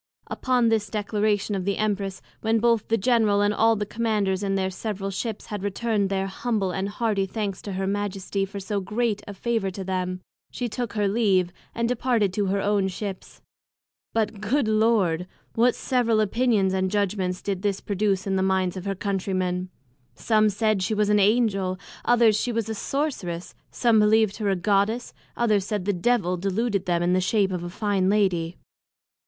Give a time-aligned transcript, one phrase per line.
[0.25, 4.55] Upon this Declaration of the Empress, when both the General, and all the Commanders in
[4.55, 8.79] their several Ships, had return'd their humble and hearty Thanks to Her Majesty for so
[8.81, 13.43] great a favour to them, she took her leave, and departed to her own Ships.
[14.11, 15.27] But, good Lord!
[15.53, 19.69] what several Opinions and Judgments did this produce in the minds of her Country men!
[20.15, 24.55] some said she was an Angel; others, she was a sorceress; some believed her a
[24.55, 28.57] Goddess; others said the Devil deluded them in the shape of a fine Lady.